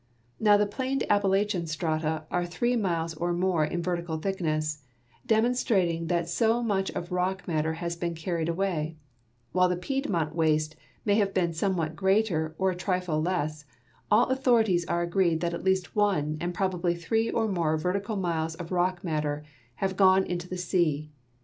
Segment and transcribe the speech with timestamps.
[0.39, 4.81] Now the planed A])palachian strata are three miles or more in vertical thickness,
[5.27, 8.97] demonstrating that so much of rock matter has been carried away; and
[9.51, 10.75] while the Piedmont waste
[11.05, 13.63] may have been somewhat greater or a trifle less,
[14.09, 18.55] all authorities are agreed that at least one and probably three or more vertical miles
[18.55, 19.43] of rock matter
[19.75, 21.11] have gone into the sea.